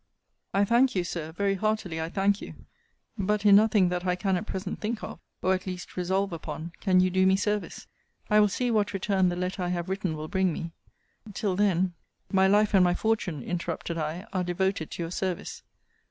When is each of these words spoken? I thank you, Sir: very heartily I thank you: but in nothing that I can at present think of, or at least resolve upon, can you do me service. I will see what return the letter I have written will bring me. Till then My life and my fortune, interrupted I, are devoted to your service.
I 0.51 0.65
thank 0.65 0.95
you, 0.95 1.03
Sir: 1.03 1.31
very 1.31 1.53
heartily 1.53 2.01
I 2.01 2.09
thank 2.09 2.41
you: 2.41 2.55
but 3.19 3.45
in 3.45 3.55
nothing 3.55 3.89
that 3.89 4.03
I 4.03 4.15
can 4.15 4.35
at 4.35 4.47
present 4.47 4.81
think 4.81 5.03
of, 5.03 5.19
or 5.43 5.53
at 5.53 5.67
least 5.67 5.95
resolve 5.95 6.33
upon, 6.33 6.71
can 6.81 6.99
you 7.01 7.11
do 7.11 7.27
me 7.27 7.35
service. 7.35 7.85
I 8.27 8.39
will 8.39 8.47
see 8.47 8.71
what 8.71 8.93
return 8.93 9.29
the 9.29 9.35
letter 9.35 9.61
I 9.61 9.67
have 9.69 9.89
written 9.89 10.17
will 10.17 10.27
bring 10.27 10.51
me. 10.51 10.71
Till 11.35 11.55
then 11.55 11.93
My 12.31 12.47
life 12.47 12.73
and 12.73 12.83
my 12.83 12.95
fortune, 12.95 13.43
interrupted 13.43 13.99
I, 13.99 14.25
are 14.33 14.43
devoted 14.43 14.89
to 14.89 15.03
your 15.03 15.11
service. 15.11 15.61